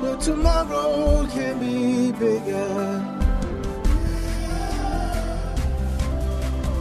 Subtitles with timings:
[0.00, 3.04] But tomorrow can be bigger.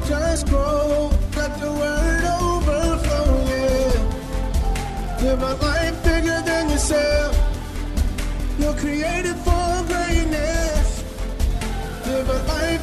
[0.07, 5.21] Just grow, let the word overflow, yeah.
[5.21, 7.33] Live a life bigger than yourself.
[8.59, 11.03] You're created for greatness.
[12.05, 12.76] Live a life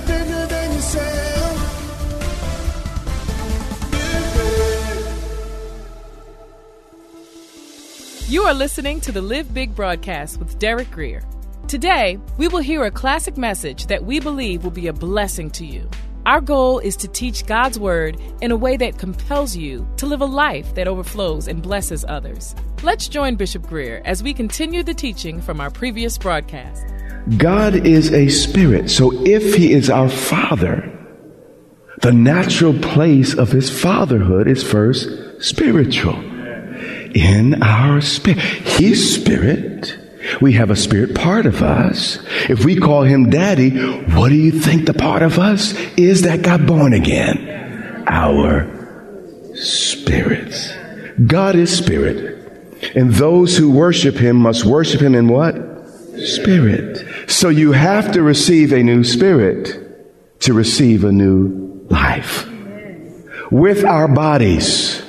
[8.34, 11.22] You are listening to the Live Big broadcast with Derek Grier.
[11.68, 15.64] Today, we will hear a classic message that we believe will be a blessing to
[15.64, 15.88] you.
[16.26, 20.20] Our goal is to teach God's Word in a way that compels you to live
[20.20, 22.56] a life that overflows and blesses others.
[22.82, 26.84] Let's join Bishop Greer as we continue the teaching from our previous broadcast.
[27.38, 30.90] God is a spirit, so if He is our Father,
[32.02, 36.33] the natural place of His fatherhood is first spiritual.
[37.14, 38.40] In our spirit.
[38.40, 39.96] He's spirit.
[40.40, 42.18] We have a spirit part of us.
[42.48, 43.70] If we call him daddy,
[44.14, 48.04] what do you think the part of us is that got born again?
[48.06, 50.72] Our spirits.
[51.26, 52.34] God is spirit.
[52.94, 55.54] And those who worship him must worship him in what?
[56.18, 57.30] Spirit.
[57.30, 62.48] So you have to receive a new spirit to receive a new life.
[63.50, 65.03] With our bodies,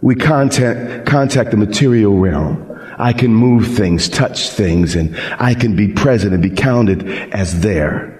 [0.00, 2.64] we contact, contact the material realm.
[2.98, 7.60] I can move things, touch things, and I can be present and be counted as
[7.60, 8.17] there.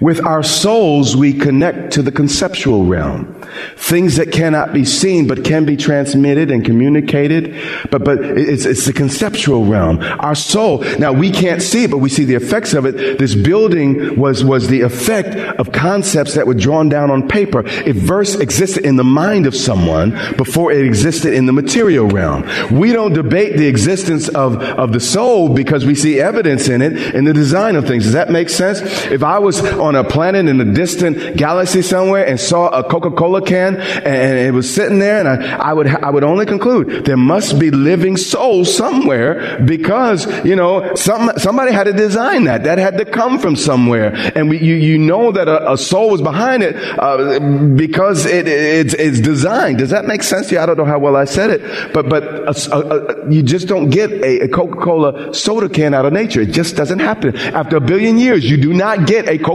[0.00, 3.40] With our souls, we connect to the conceptual realm.
[3.76, 7.54] Things that cannot be seen, but can be transmitted and communicated.
[7.90, 10.00] But, but it's, it's the conceptual realm.
[10.00, 10.78] Our soul.
[10.98, 13.18] Now we can't see it, but we see the effects of it.
[13.18, 17.62] This building was, was the effect of concepts that were drawn down on paper.
[17.66, 22.42] If verse existed in the mind of someone before it existed in the material realm.
[22.70, 27.14] We don't debate the existence of, of the soul because we see evidence in it
[27.14, 28.04] in the design of things.
[28.04, 28.80] Does that make sense?
[28.82, 33.42] If I was on a planet in a distant galaxy somewhere and saw a Coca-Cola
[33.42, 37.16] can and it was sitting there and I, I would, I would only conclude there
[37.16, 42.64] must be living souls somewhere because, you know, some, somebody had to design that.
[42.64, 44.14] That had to come from somewhere.
[44.34, 47.38] And we, you, you know that a, a soul was behind it, uh,
[47.74, 49.78] because it, it's, it's designed.
[49.78, 50.60] Does that make sense to you?
[50.60, 53.90] I don't know how well I said it, but, but a, a, you just don't
[53.90, 56.40] get a, a Coca-Cola soda can out of nature.
[56.40, 57.36] It just doesn't happen.
[57.36, 59.51] After a billion years, you do not get a Coca-Cola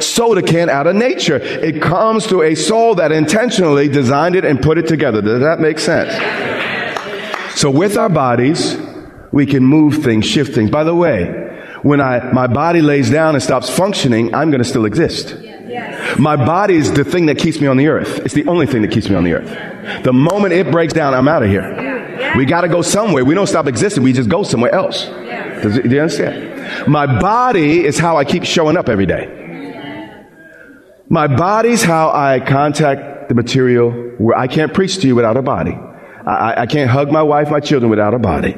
[0.00, 1.36] soda can out of nature.
[1.36, 5.22] It comes through a soul that intentionally designed it and put it together.
[5.22, 6.12] Does that make sense?
[7.58, 8.76] So with our bodies,
[9.32, 10.70] we can move things, shift things.
[10.70, 11.46] By the way,
[11.82, 15.36] when I, my body lays down and stops functioning, I'm going to still exist.
[16.18, 18.20] My body is the thing that keeps me on the earth.
[18.24, 20.02] It's the only thing that keeps me on the earth.
[20.04, 22.34] The moment it breaks down, I'm out of here.
[22.36, 23.24] We got to go somewhere.
[23.24, 24.02] We don't stop existing.
[24.02, 25.06] We just go somewhere else.
[25.62, 26.88] Does, do you understand?
[26.88, 29.34] My body is how I keep showing up every day.
[31.08, 35.42] My body's how I contact the material where I can't preach to you without a
[35.42, 35.72] body.
[36.26, 38.56] I, I can't hug my wife, my children without a body.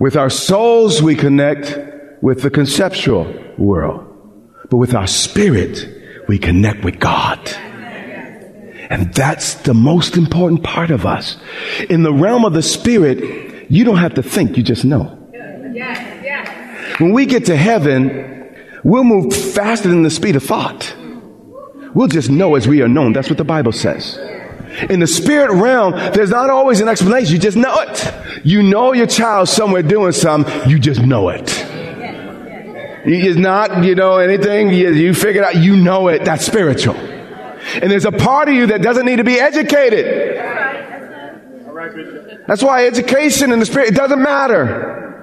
[0.00, 1.76] With our souls, we connect
[2.22, 4.06] with the conceptual world.
[4.70, 7.38] But with our spirit, we connect with God.
[8.90, 11.36] And that's the most important part of us.
[11.90, 15.14] In the realm of the spirit, you don't have to think, you just know.
[16.98, 20.94] When we get to heaven, we'll move faster than the speed of thought.
[21.94, 23.12] We'll just know as we are known.
[23.12, 24.18] That's what the Bible says.
[24.90, 27.32] In the spirit realm, there's not always an explanation.
[27.34, 28.14] You just know it.
[28.44, 30.68] You know your child somewhere doing something.
[30.68, 31.50] You just know it.
[33.04, 34.70] It's not, you know, anything.
[34.70, 35.56] You, you figure it out.
[35.62, 36.24] You know it.
[36.24, 36.96] That's spiritual.
[36.96, 40.36] And there's a part of you that doesn't need to be educated.
[42.46, 45.17] That's why education in the spirit, it doesn't matter.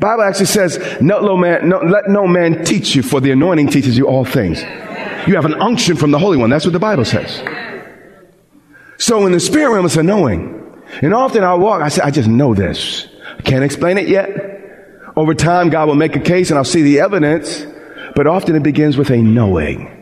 [0.00, 3.68] Bible actually says, no, no man, no, let no man teach you, for the anointing
[3.68, 4.60] teaches you all things.
[5.26, 6.50] You have an unction from the Holy One.
[6.50, 7.42] That's what the Bible says.
[8.98, 10.82] So in the spirit realm, it's a knowing.
[11.02, 13.06] And often I walk, I say, I just know this.
[13.38, 14.28] I can't explain it yet.
[15.16, 17.66] Over time, God will make a case and I'll see the evidence.
[18.14, 19.94] But often it begins with a knowing.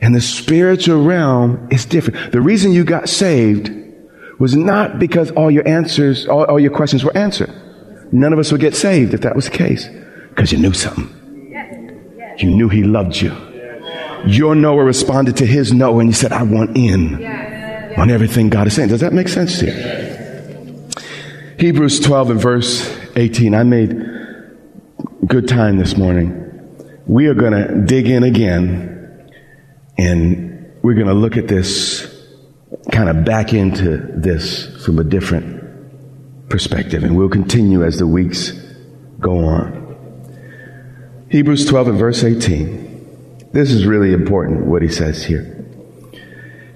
[0.00, 2.32] And the spiritual realm is different.
[2.32, 3.70] The reason you got saved
[4.38, 7.52] was not because all your answers, all, all your questions were answered.
[8.12, 9.88] None of us would get saved if that was the case.
[10.28, 11.08] Because you knew something.
[12.38, 13.34] You knew he loved you.
[14.26, 17.24] Your Noah responded to his no and you said, I want in
[17.96, 18.88] on everything God is saying.
[18.88, 20.88] Does that make sense to you?
[21.58, 23.54] Hebrews 12 and verse 18.
[23.54, 23.96] I made
[25.26, 26.38] good time this morning.
[27.06, 29.30] We are going to dig in again
[29.98, 32.08] and we're going to look at this
[32.90, 35.61] kind of back into this from a different
[36.52, 37.02] perspective.
[37.02, 38.52] And we'll continue as the weeks
[39.18, 39.82] go on.
[41.30, 43.48] Hebrews 12 and verse 18.
[43.52, 45.48] This is really important what he says here.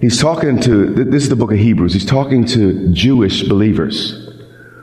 [0.01, 1.93] He's talking to, this is the book of Hebrews.
[1.93, 4.31] He's talking to Jewish believers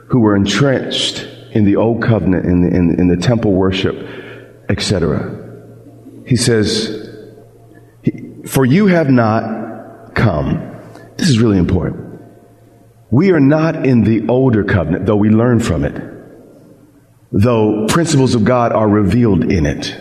[0.08, 3.96] who were entrenched in the old covenant, in the, in, in the temple worship,
[4.68, 5.40] etc.
[6.24, 7.10] He says,
[8.46, 10.70] For you have not come.
[11.16, 12.04] This is really important.
[13.14, 15.94] We are not in the older covenant, though we learn from it,
[17.30, 19.96] though principles of God are revealed in it.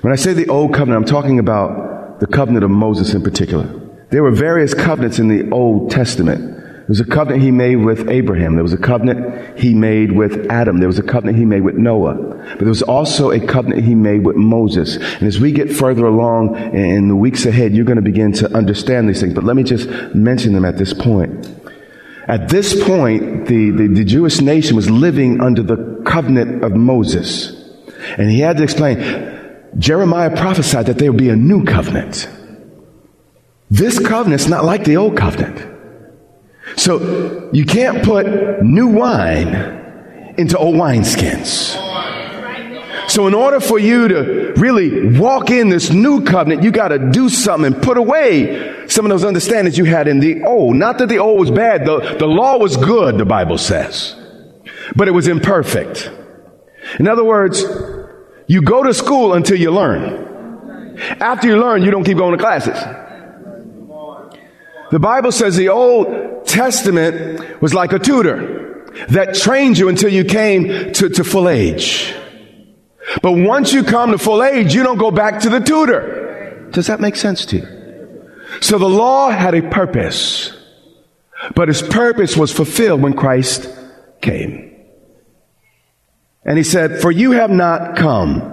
[0.00, 3.66] When I say the old covenant, I'm talking about the covenant of Moses in particular.
[4.10, 6.40] There were various covenants in the Old Testament.
[6.40, 8.54] There was a covenant he made with Abraham.
[8.54, 10.78] There was a covenant he made with Adam.
[10.78, 12.14] There was a covenant he made with Noah.
[12.14, 14.96] But there was also a covenant he made with Moses.
[14.96, 18.50] And as we get further along in the weeks ahead, you're going to begin to
[18.56, 19.34] understand these things.
[19.34, 21.46] But let me just mention them at this point.
[22.28, 27.52] At this point, the, the, the Jewish nation was living under the covenant of Moses.
[28.18, 28.98] And he had to explain,
[29.78, 32.28] Jeremiah prophesied that there would be a new covenant.
[33.70, 35.64] This covenant's not like the old covenant.
[36.76, 41.85] So you can't put new wine into old wineskins.
[43.16, 46.98] So in order for you to really walk in this new covenant, you got to
[46.98, 50.76] do something and put away some of those understandings you had in the old.
[50.76, 51.86] Not that the old was bad.
[51.86, 54.14] The, the law was good, the Bible says.
[54.94, 56.10] But it was imperfect.
[56.98, 57.64] In other words,
[58.48, 60.98] you go to school until you learn.
[61.18, 62.78] After you learn, you don't keep going to classes.
[64.90, 70.26] The Bible says the Old Testament was like a tutor that trained you until you
[70.26, 72.14] came to, to full age.
[73.22, 76.68] But once you come to full age, you don't go back to the tutor.
[76.70, 78.30] Does that make sense to you?
[78.60, 80.52] So the law had a purpose,
[81.54, 83.68] but its purpose was fulfilled when Christ
[84.20, 84.74] came.
[86.44, 88.52] And he said, for you have not come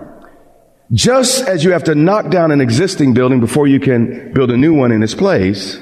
[0.92, 4.58] just as you have to knock down an existing building before you can build a
[4.58, 5.82] new one in its place,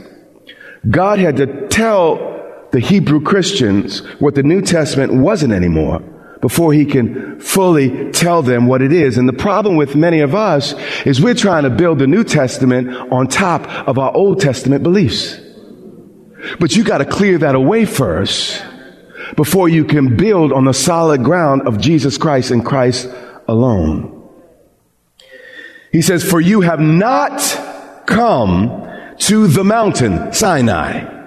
[0.90, 6.02] God had to tell the Hebrew Christians what the New Testament wasn't anymore
[6.42, 9.18] before he can fully tell them what it is.
[9.18, 10.74] And the problem with many of us
[11.06, 15.40] is we're trying to build the New Testament on top of our Old Testament beliefs.
[16.60, 18.64] But you got to clear that away first
[19.36, 23.08] before you can build on the solid ground of Jesus Christ and Christ
[23.48, 24.18] alone.
[25.92, 27.40] He says, for you have not
[28.08, 28.88] come
[29.20, 31.20] to the mountain, Sinai.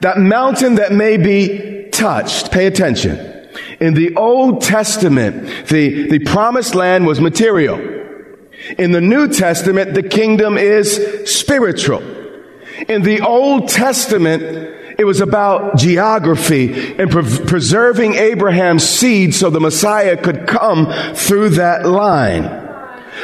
[0.00, 2.50] That mountain that may be touched.
[2.50, 3.35] Pay attention.
[3.80, 7.78] In the Old Testament, the, the promised land was material.
[8.78, 12.02] In the New Testament, the kingdom is spiritual.
[12.88, 14.42] In the Old Testament,
[14.98, 21.50] it was about geography and pre- preserving Abraham's seed so the Messiah could come through
[21.50, 22.65] that line.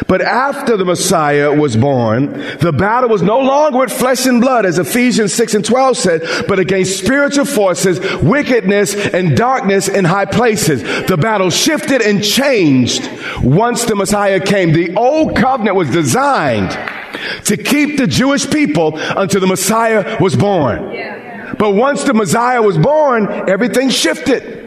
[0.06, 4.66] But after the Messiah was born, the battle was no longer with flesh and blood,
[4.66, 10.24] as Ephesians 6 and 12 said, but against spiritual forces, wickedness, and darkness in high
[10.24, 10.82] places.
[11.06, 13.08] The battle shifted and changed
[13.42, 14.72] once the Messiah came.
[14.72, 16.70] The old covenant was designed
[17.44, 20.90] to keep the Jewish people until the Messiah was born.
[21.58, 24.60] But once the Messiah was born, everything shifted.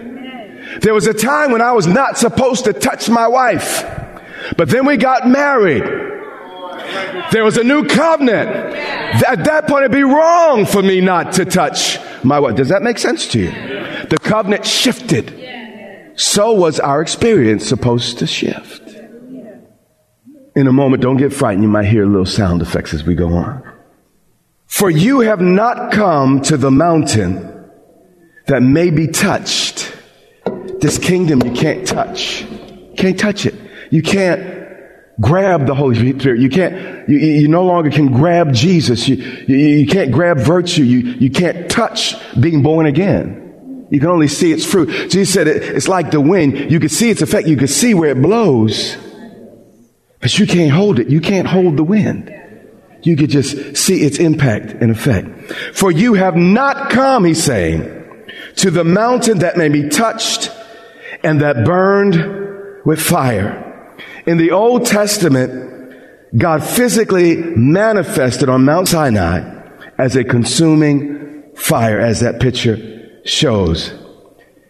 [0.81, 4.04] There was a time when I was not supposed to touch my wife.
[4.57, 5.83] But then we got married.
[7.31, 8.49] There was a new covenant.
[8.49, 12.55] At that point, it'd be wrong for me not to touch my wife.
[12.55, 13.51] Does that make sense to you?
[14.09, 16.13] The covenant shifted.
[16.15, 18.81] So was our experience supposed to shift.
[20.55, 21.63] In a moment, don't get frightened.
[21.63, 23.63] You might hear little sound effects as we go on.
[24.67, 27.69] For you have not come to the mountain
[28.47, 29.91] that may be touched.
[30.79, 32.45] This kingdom you can't touch.
[32.95, 33.55] Can't touch it.
[33.95, 34.41] You can't
[35.21, 36.41] grab the Holy Spirit.
[36.41, 39.07] You can't, you, you no longer can grab Jesus.
[39.07, 39.15] You,
[39.47, 40.83] you, you can't grab virtue.
[40.83, 43.87] You, you can't touch being born again.
[43.89, 45.09] You can only see its fruit.
[45.09, 46.69] Jesus said it, it's like the wind.
[46.69, 47.47] You can see its effect.
[47.47, 48.97] You can see where it blows,
[50.19, 51.09] but you can't hold it.
[51.09, 52.29] You can't hold the wind.
[53.05, 55.53] you could just see its impact and effect.
[55.73, 57.83] For you have not come, he's saying,
[58.57, 60.51] to the mountain that may be touched
[61.23, 63.61] and that burned with fire.
[64.25, 65.93] In the Old Testament,
[66.35, 69.61] God physically manifested on Mount Sinai
[69.97, 73.89] as a consuming fire, as that picture shows.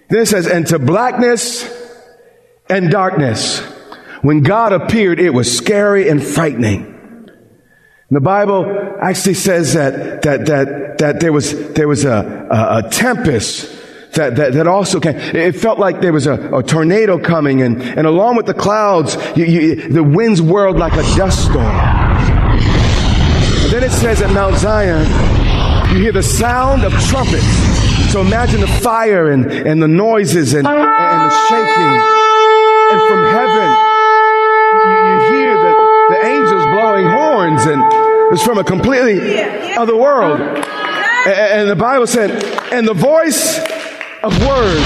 [0.10, 1.68] Then it says, and to blackness
[2.70, 3.60] and darkness.
[4.22, 7.30] When God appeared, it was scary and frightening.
[8.12, 8.66] The Bible
[9.02, 13.75] actually says that, that, that, that there was, there was a, a, a tempest
[14.16, 15.16] that, that, that, also came.
[15.16, 19.16] It felt like there was a, a tornado coming and, and along with the clouds,
[19.36, 21.66] you, you, the winds whirled like a dust storm.
[23.66, 25.06] And then it says at Mount Zion,
[25.94, 27.46] you hear the sound of trumpets.
[28.12, 31.96] So imagine the fire and, and the noises and, and the shaking.
[32.92, 33.70] And from heaven,
[34.76, 35.74] you, you hear the,
[36.10, 37.82] the angels blowing horns and
[38.34, 39.42] it's from a completely
[39.76, 40.40] other world.
[40.40, 43.60] And, and the Bible said, and the voice
[44.24, 44.86] of words,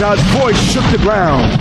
[0.00, 1.60] God's voice shook the ground.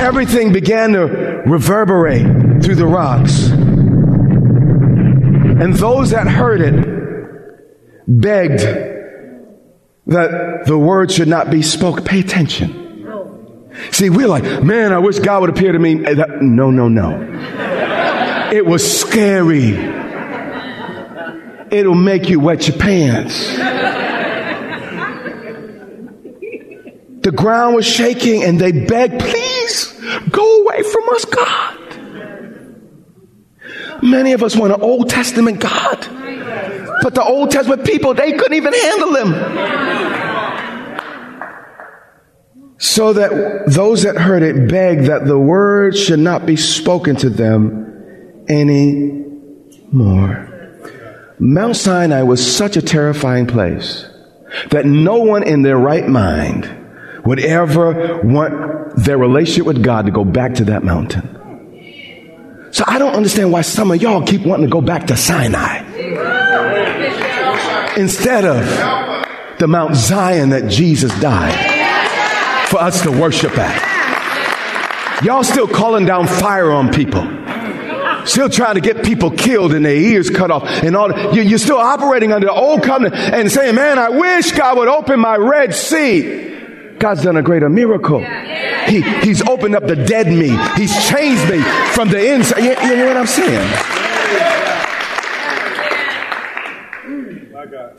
[0.00, 1.04] Everything began to
[1.46, 3.48] reverberate through the rocks.
[5.58, 6.74] And those that heard it
[8.06, 8.60] begged
[10.06, 12.04] that the word should not be spoke.
[12.04, 12.84] Pay attention.
[13.90, 15.94] See, we're like, man, I wish God would appear to me.
[15.94, 17.22] No, no, no.
[18.52, 19.74] It was scary.
[21.70, 23.56] It'll make you wet your pants.
[27.26, 31.98] The ground was shaking and they begged, please go away from us, God.
[34.00, 36.06] Many of us want an Old Testament God.
[37.02, 39.32] But the Old Testament people, they couldn't even handle him.
[42.78, 47.28] So that those that heard it begged that the word should not be spoken to
[47.28, 49.24] them any
[49.90, 50.48] more.
[51.40, 54.08] Mount Sinai was such a terrifying place
[54.70, 56.84] that no one in their right mind
[57.26, 61.32] would ever want their relationship with God to go back to that mountain.
[62.70, 65.84] So I don't understand why some of y'all keep wanting to go back to Sinai
[67.96, 68.64] instead of
[69.58, 75.24] the Mount Zion that Jesus died for us to worship at.
[75.24, 77.22] Y'all still calling down fire on people.
[78.26, 81.34] Still trying to get people killed and their ears cut off and all.
[81.34, 85.20] You're still operating under the old covenant and saying, man, I wish God would open
[85.20, 86.55] my Red Sea.
[86.98, 88.20] God's done a greater miracle.
[88.88, 90.56] He, he's opened up the dead me.
[90.80, 91.60] He's changed me
[91.92, 92.60] from the inside.
[92.60, 93.96] You, you know what I'm saying?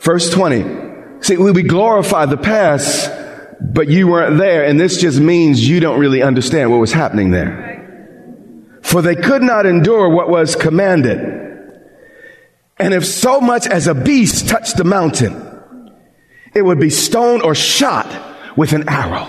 [0.00, 0.88] Verse 20.
[1.20, 3.10] See, we glorify the past,
[3.60, 7.30] but you weren't there, and this just means you don't really understand what was happening
[7.30, 8.80] there.
[8.82, 11.18] For they could not endure what was commanded.
[12.78, 15.92] And if so much as a beast touched the mountain,
[16.54, 18.06] it would be stoned or shot
[18.58, 19.28] with an arrow.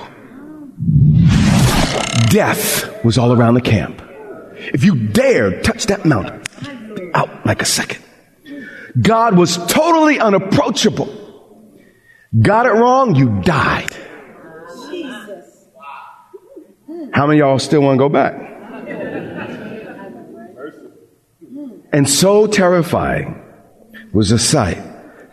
[2.31, 4.01] Death was all around the camp.
[4.55, 6.41] If you dared touch that mountain,
[7.13, 8.03] out like a second.
[8.99, 11.07] God was totally unapproachable.
[12.41, 13.95] Got it wrong, you died.
[17.13, 18.33] How many y'all still want to go back?
[21.93, 23.43] And so terrifying
[24.11, 24.81] was the sight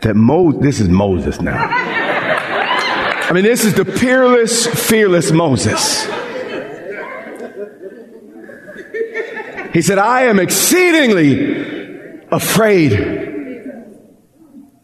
[0.01, 1.95] that Moses, this is Moses now.
[3.29, 6.05] I mean, this is the peerless, fearless Moses.
[9.73, 12.93] He said, I am exceedingly afraid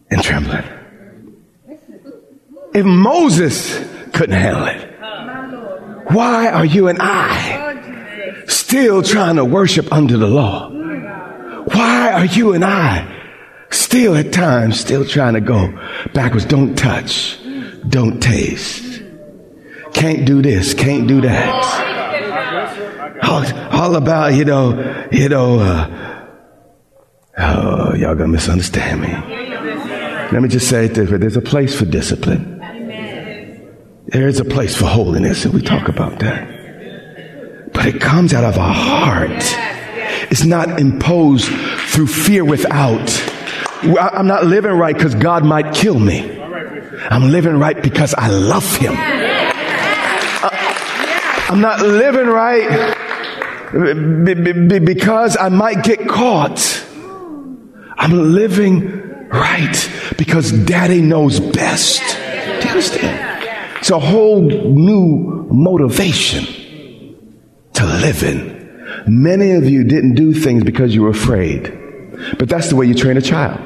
[0.09, 0.65] and trembling.
[2.73, 3.79] If Moses
[4.11, 4.89] couldn't handle it,
[6.11, 10.69] why are you and I still trying to worship under the law?
[10.69, 13.07] Why are you and I
[13.69, 15.71] still at times still trying to go
[16.13, 16.43] backwards?
[16.43, 17.39] Don't touch.
[17.87, 19.01] Don't taste.
[19.93, 20.73] Can't do this.
[20.73, 21.49] Can't do that.
[23.23, 26.27] All, all about, you know, you know, uh,
[27.37, 29.09] oh, y'all gonna misunderstand me.
[30.31, 31.09] Let me just say this.
[31.09, 32.59] There's a place for discipline.
[34.07, 37.71] There is a place for holiness, and we talk about that.
[37.73, 39.31] But it comes out of our heart.
[40.31, 43.09] It's not imposed through fear without.
[43.99, 46.21] I'm not living right because God might kill me.
[47.09, 48.93] I'm living right because I love Him.
[48.95, 50.49] Uh,
[51.49, 52.95] I'm not living right
[53.71, 56.85] because I might get caught.
[57.97, 62.01] I'm living right because Daddy knows best.
[62.01, 63.33] Do you understand?
[63.79, 66.45] It's a whole new motivation
[67.73, 68.53] to live in.
[69.07, 71.79] Many of you didn't do things because you were afraid.
[72.37, 73.59] But that's the way you train a child.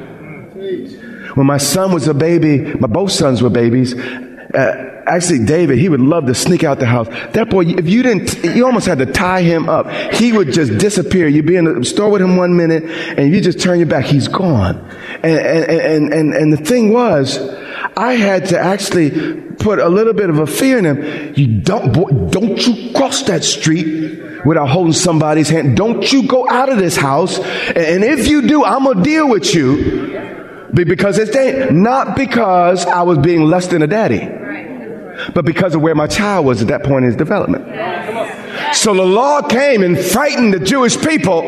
[1.38, 3.94] When my son was a baby, my both sons were babies.
[3.94, 7.08] Uh, actually, David, he would love to sneak out the house.
[7.34, 9.88] That boy, if you didn't, you almost had to tie him up.
[10.15, 11.27] He would just disappear.
[11.27, 12.86] You'd be in the store with him one minute,
[13.20, 14.77] and you just turn your back, he's gone.
[15.22, 17.38] And and and and, and the thing was,
[17.96, 21.34] I had to actually put a little bit of a fear in him.
[21.36, 25.77] You don't, boy, don't you cross that street without holding somebody's hand.
[25.77, 27.38] Don't you go out of this house.
[27.38, 30.37] And if you do, I'm gonna deal with you.
[30.74, 34.27] Because it's not because I was being less than a daddy,
[35.33, 37.65] but because of where my child was at that point in his development.
[38.74, 41.43] So the law came and frightened the Jewish people.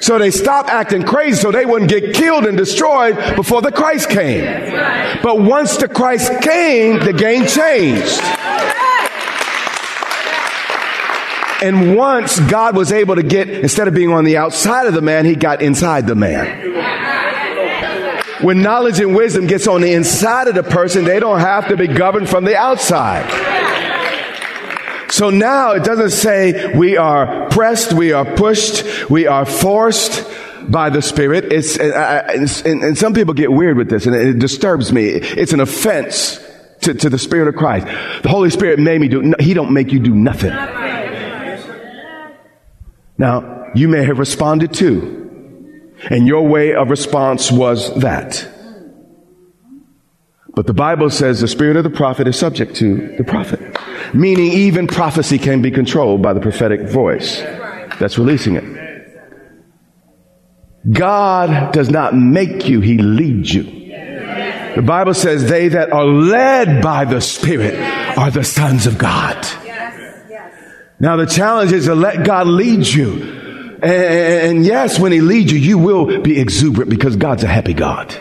[0.00, 4.10] So they stopped acting crazy so they wouldn't get killed and destroyed before the Christ
[4.10, 4.44] came.
[5.22, 8.20] But once the Christ came, the game changed.
[11.62, 15.00] And once God was able to get, instead of being on the outside of the
[15.00, 16.81] man, he got inside the man.
[18.42, 21.76] When knowledge and wisdom gets on the inside of the person, they don't have to
[21.76, 23.28] be governed from the outside.
[25.12, 30.26] So now it doesn't say we are pressed, we are pushed, we are forced
[30.70, 31.52] by the Spirit.
[31.52, 35.08] It's, uh, it's and, and, some people get weird with this and it disturbs me.
[35.08, 36.40] It's an offense
[36.82, 37.86] to, to the Spirit of Christ.
[38.22, 40.50] The Holy Spirit made me do, He don't make you do nothing.
[43.18, 45.21] Now, you may have responded too.
[46.10, 48.48] And your way of response was that.
[50.54, 53.60] But the Bible says the spirit of the prophet is subject to the prophet.
[54.12, 57.40] Meaning even prophecy can be controlled by the prophetic voice
[57.98, 58.82] that's releasing it.
[60.90, 63.62] God does not make you, He leads you.
[64.74, 67.78] The Bible says they that are led by the Spirit
[68.18, 69.46] are the sons of God.
[70.98, 73.41] Now the challenge is to let God lead you.
[73.82, 78.16] And yes, when he leads you, you will be exuberant because God's a happy God.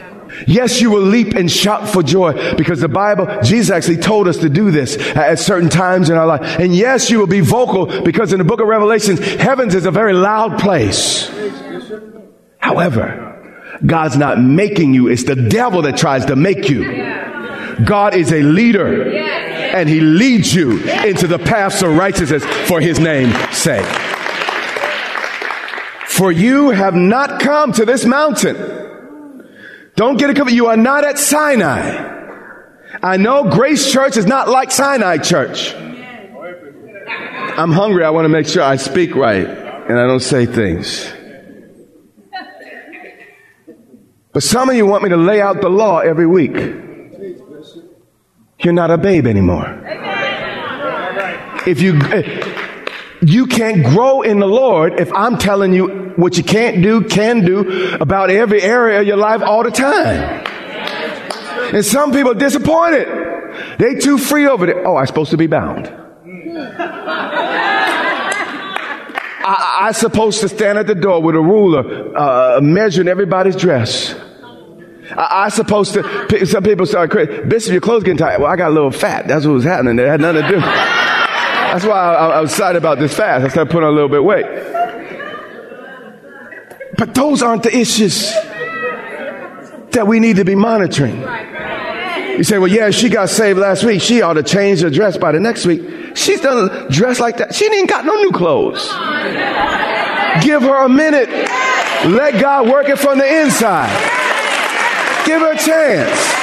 [0.48, 4.38] Yes, you will leap and shout for joy because the Bible, Jesus actually told us
[4.38, 6.42] to do this at certain times in our life.
[6.60, 9.92] And yes, you will be vocal because in the book of Revelations, heavens is a
[9.92, 11.30] very loud place.
[12.58, 13.28] However,
[13.86, 15.10] God's not making you.
[15.10, 16.86] It's the devil that tries to make you.
[17.86, 23.00] God is a leader and he leads you into the paths of righteousness for his
[23.00, 24.11] name's sake.
[26.12, 28.58] For you have not come to this mountain.
[29.96, 30.52] Don't get it.
[30.52, 32.20] You are not at Sinai.
[33.02, 35.74] I know Grace Church is not like Sinai Church.
[35.74, 38.04] I'm hungry.
[38.04, 41.10] I want to make sure I speak right and I don't say things.
[44.34, 46.56] But some of you want me to lay out the law every week.
[48.60, 49.82] You're not a babe anymore.
[51.66, 51.94] If you,
[53.22, 57.46] you can't grow in the Lord if I'm telling you what you can't do, can
[57.46, 60.46] do about every area of your life all the time.
[61.74, 63.08] And some people are disappointed.
[63.78, 64.86] They too free over it.
[64.86, 65.88] Oh, I'm supposed to be bound.
[69.44, 74.14] I, I supposed to stand at the door with a ruler, uh, measuring everybody's dress.
[75.12, 76.46] I, I supposed to.
[76.46, 77.12] Some people start.
[77.50, 78.40] Bishop, your clothes getting tight.
[78.40, 79.28] Well, I got a little fat.
[79.28, 79.98] That's what was happening.
[80.00, 81.11] It had nothing to do.
[81.72, 83.46] That's why I, I was excited about this fast.
[83.46, 84.46] I started putting on a little bit weight.
[86.98, 88.30] But those aren't the issues
[89.92, 91.22] that we need to be monitoring.
[92.38, 94.02] You say, well, yeah, she got saved last week.
[94.02, 96.18] She ought to change her dress by the next week.
[96.18, 97.56] She's done dress like that.
[97.56, 98.86] She ain't got no new clothes.
[100.44, 101.30] Give her a minute.
[101.30, 103.90] Let God work it from the inside.
[105.26, 106.41] Give her a chance.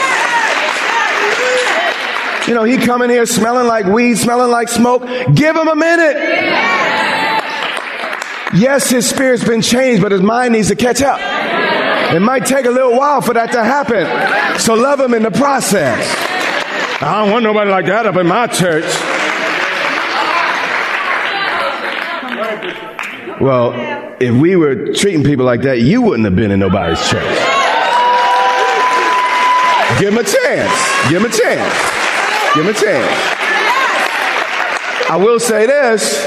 [2.48, 5.02] You know, he coming here smelling like weed, smelling like smoke.
[5.34, 6.16] Give him a minute.
[8.54, 11.20] Yes, his spirit's been changed, but his mind needs to catch up.
[12.14, 14.58] It might take a little while for that to happen.
[14.58, 16.02] So love him in the process.
[17.02, 18.86] I don't want nobody like that up in my church.
[23.42, 23.74] Well,
[24.20, 27.22] if we were treating people like that, you wouldn't have been in nobody's church.
[30.00, 31.10] Give him a chance.
[31.10, 31.87] Give him a chance.
[32.54, 33.34] Give him a chance.
[35.10, 36.26] I will say this,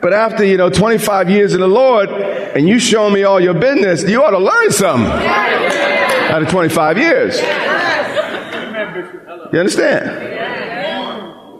[0.00, 3.54] but after, you know, 25 years in the Lord, and you show me all your
[3.54, 7.40] business, you ought to learn something out of 25 years.
[9.52, 10.34] You understand?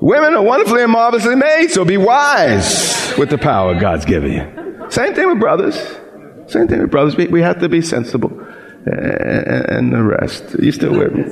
[0.01, 4.87] Women are wonderfully and marvelously made, so be wise with the power God's given you.
[4.91, 5.77] Same thing with brothers.
[6.47, 7.17] Same thing with brothers.
[7.17, 8.31] We, we have to be sensible.
[8.85, 10.55] And the rest.
[10.55, 11.25] Are you still with me?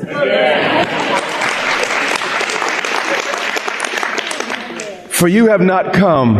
[5.14, 6.34] For you have not come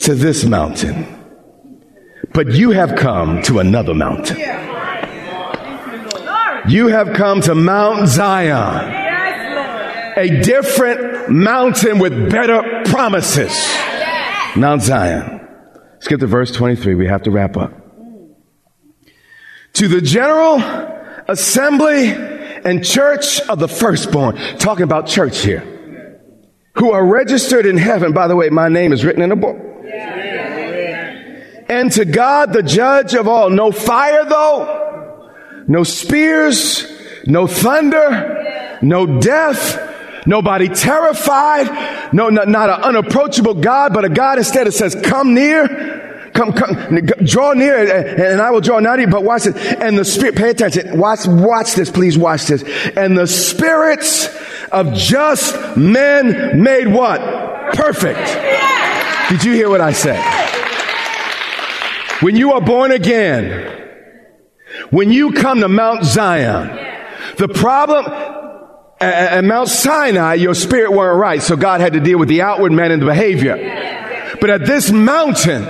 [0.00, 1.06] to this mountain.
[2.34, 4.36] But you have come to another mountain.
[6.68, 8.92] You have come to Mount Zion,
[10.18, 13.66] a different mountain with better promises.
[14.54, 15.40] Mount Zion.
[16.00, 16.94] Skip to verse 23.
[16.94, 17.72] We have to wrap up.
[19.72, 20.58] To the general
[21.28, 24.36] assembly and church of the firstborn.
[24.58, 25.76] Talking about church here.
[26.78, 28.12] Who are registered in heaven.
[28.12, 29.56] By the way, my name is written in a book.
[31.68, 33.50] And to God, the judge of all.
[33.50, 35.32] No fire though.
[35.66, 36.86] No spears.
[37.26, 38.78] No thunder.
[38.80, 39.84] No death.
[40.26, 42.12] Nobody terrified.
[42.12, 45.97] No, not, not an unapproachable God, but a God instead that says, come near.
[46.34, 46.74] Come, come,
[47.24, 49.08] draw near and I will draw nigh to you.
[49.08, 49.56] But watch it.
[49.56, 50.98] And the spirit, pay attention.
[50.98, 52.62] Watch, watch this, please watch this.
[52.96, 54.28] And the spirits
[54.70, 57.20] of just men made what?
[57.74, 58.18] Perfect.
[59.30, 60.18] Did you hear what I said?
[62.20, 63.74] When you are born again,
[64.90, 66.68] when you come to Mount Zion,
[67.36, 68.06] the problem
[69.00, 72.72] at, Mount Sinai, your spirit weren't right, so God had to deal with the outward
[72.72, 73.56] man and the behavior.
[74.40, 75.64] But at this mountain,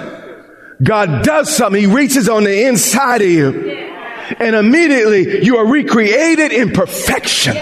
[0.83, 1.81] God does something.
[1.81, 3.53] He reaches on the inside of you.
[4.38, 7.57] And immediately you are recreated in perfection.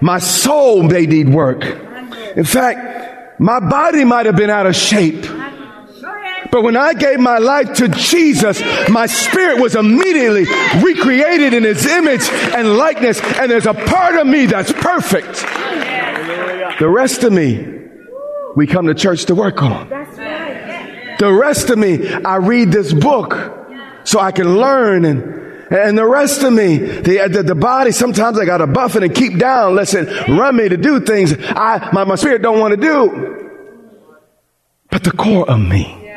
[0.00, 1.64] My soul may need work.
[2.36, 5.26] In fact, my body might have been out of shape.
[6.50, 10.44] But when I gave my life to Jesus, my spirit was immediately
[10.80, 13.20] recreated in his image and likeness.
[13.20, 15.40] And there's a part of me that's perfect.
[16.78, 17.66] The rest of me,
[18.54, 19.88] we come to church to work on.
[21.24, 23.34] The rest of me, I read this book
[24.04, 28.38] so I can learn and and the rest of me, the, the, the body, sometimes
[28.38, 30.06] I got to buff it and keep down, listen,
[30.36, 33.50] run me to do things I, my, my spirit don't want to do.
[34.90, 36.12] But the core of me,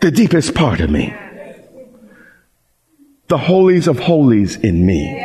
[0.00, 1.14] the deepest part of me,
[3.28, 5.22] the holies of holies in me,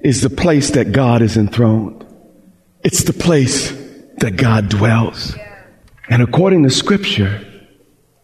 [0.00, 2.06] is the place that God is enthroned.
[2.82, 3.70] It's the place
[4.16, 5.36] that God dwells.
[6.10, 7.46] And according to scripture,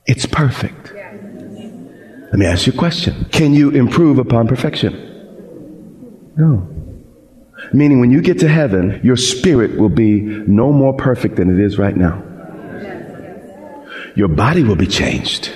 [0.07, 0.93] it's perfect.
[0.93, 3.27] Let me ask you a question.
[3.31, 4.93] Can you improve upon perfection?
[6.37, 6.69] No.
[7.73, 11.65] Meaning when you get to heaven, your spirit will be no more perfect than it
[11.65, 12.23] is right now.
[14.17, 15.53] Your body will be changed.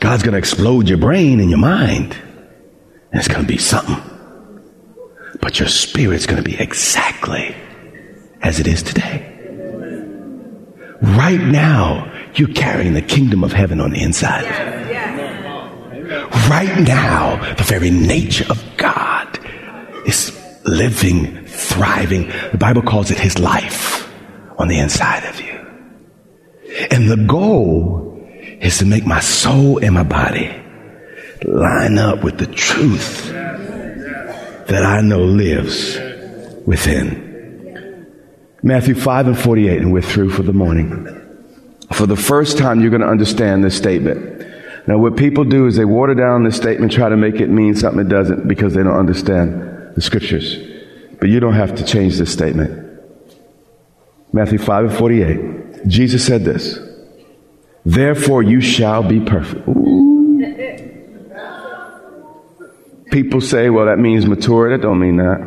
[0.00, 2.16] God's going to explode your brain and your mind.
[3.12, 4.00] And it's going to be something.
[5.40, 7.54] But your spirit's going to be exactly
[8.40, 9.33] as it is today.
[11.04, 14.94] Right now, you're carrying the kingdom of heaven on the inside of you.
[16.48, 19.38] Right now, the very nature of God
[20.06, 20.32] is
[20.64, 22.28] living, thriving.
[22.52, 24.10] The Bible calls it his life
[24.58, 25.52] on the inside of you.
[26.90, 28.26] And the goal
[28.60, 30.58] is to make my soul and my body
[31.44, 35.98] line up with the truth that I know lives
[36.64, 37.33] within.
[38.64, 41.06] Matthew 5 and 48, and we're through for the morning.
[41.92, 44.42] For the first time, you're going to understand this statement.
[44.88, 47.74] Now, what people do is they water down this statement, try to make it mean
[47.74, 50.56] something it doesn't because they don't understand the scriptures.
[51.20, 53.02] But you don't have to change this statement.
[54.32, 55.86] Matthew 5 and 48.
[55.86, 56.78] Jesus said this.
[57.84, 59.66] Therefore you shall be perfect.
[63.12, 64.70] People say, well, that means mature.
[64.70, 65.38] That don't mean that.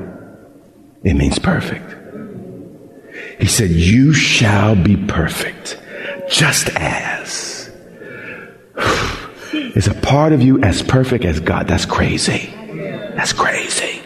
[1.04, 1.97] It means perfect.
[3.40, 5.80] He said, You shall be perfect,
[6.30, 7.72] just as
[9.54, 11.68] is a part of you as perfect as God.
[11.68, 12.54] That's crazy.
[13.16, 14.02] That's crazy.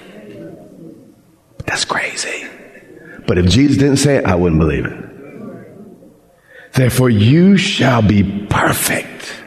[1.66, 2.48] That's crazy.
[3.28, 4.98] But if Jesus didn't say it, I wouldn't believe it.
[6.74, 9.44] Therefore, you shall be perfect,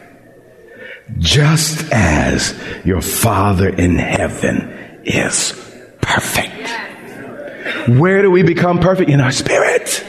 [1.18, 5.52] just as your Father in heaven is
[6.00, 6.70] perfect.
[7.88, 9.10] Where do we become perfect?
[9.10, 10.04] In our spirit.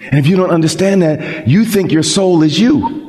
[0.00, 3.02] And if you don't understand that, you think your soul is you.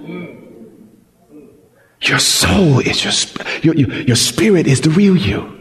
[2.01, 3.13] Your soul is your,
[3.63, 5.51] your, your, your spirit is the real you.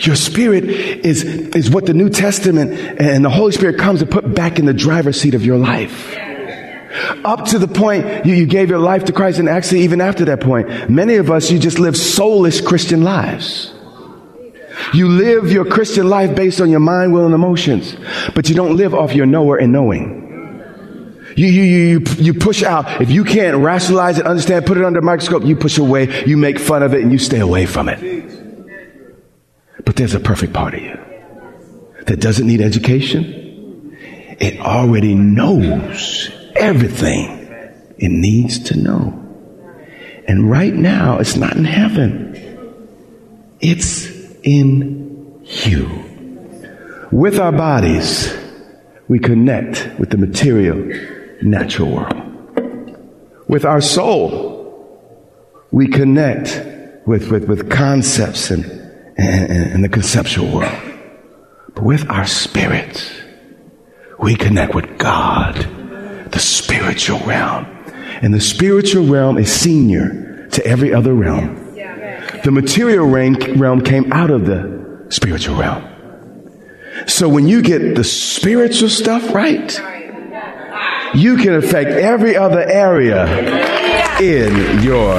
[0.00, 4.34] Your spirit is, is what the New Testament and the Holy Spirit comes to put
[4.34, 6.16] back in the driver's seat of your life.
[7.24, 10.24] Up to the point you, you gave your life to Christ, and actually, even after
[10.26, 13.72] that point, many of us, you just live soulless Christian lives.
[14.92, 17.96] You live your Christian life based on your mind, will, and emotions,
[18.34, 20.20] but you don't live off your knower and knowing.
[21.36, 23.00] You, you, you, you push out.
[23.00, 26.36] If you can't rationalize it, understand, put it under a microscope, you push away, you
[26.36, 28.00] make fun of it, and you stay away from it.
[29.84, 30.98] But there's a perfect part of you
[32.06, 33.96] that doesn't need education.
[34.40, 37.38] It already knows everything
[37.98, 39.16] it needs to know.
[40.26, 42.30] And right now, it's not in heaven,
[43.60, 45.88] it's in you.
[47.10, 48.36] With our bodies,
[49.08, 50.76] we connect with the material,
[51.42, 52.96] natural world.
[53.48, 54.60] With our soul,
[55.72, 56.60] we connect
[57.06, 58.64] with, with, with concepts and,
[59.16, 60.80] and, and the conceptual world.
[61.74, 63.12] But with our spirit,
[64.18, 65.56] we connect with God,
[66.30, 67.66] the spiritual realm.
[68.22, 71.69] And the spiritual realm is senior to every other realm.
[72.44, 75.86] The material realm came out of the spiritual realm.
[77.06, 79.70] So when you get the spiritual stuff right,
[81.14, 83.26] you can affect every other area
[84.20, 85.14] in your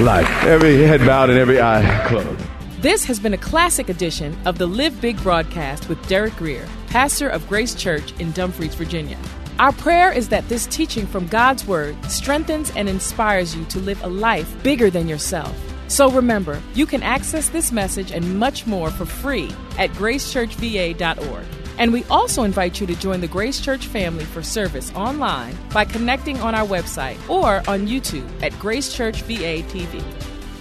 [0.00, 0.28] life.
[0.44, 2.44] Every head bowed and every eye closed.
[2.80, 7.28] This has been a classic edition of the Live Big broadcast with Derek Grier, pastor
[7.28, 9.18] of Grace Church in Dumfries, Virginia.
[9.58, 14.02] Our prayer is that this teaching from God's Word strengthens and inspires you to live
[14.04, 15.56] a life bigger than yourself.
[15.88, 21.44] So remember, you can access this message and much more for free at gracechurchva.org.
[21.78, 25.84] And we also invite you to join the Grace Church family for service online by
[25.84, 30.02] connecting on our website or on YouTube at Grace Church VA TV.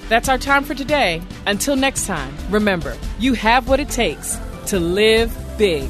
[0.09, 1.21] That's our time for today.
[1.45, 5.89] Until next time, remember, you have what it takes to live big.